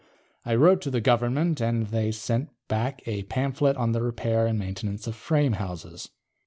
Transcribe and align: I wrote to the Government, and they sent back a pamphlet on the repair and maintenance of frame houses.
I 0.43 0.55
wrote 0.55 0.81
to 0.81 0.89
the 0.89 0.99
Government, 0.99 1.61
and 1.61 1.85
they 1.89 2.11
sent 2.11 2.49
back 2.67 3.03
a 3.07 3.21
pamphlet 3.21 3.77
on 3.77 3.91
the 3.91 4.01
repair 4.01 4.47
and 4.47 4.57
maintenance 4.57 5.05
of 5.05 5.15
frame 5.15 5.53
houses. 5.53 6.09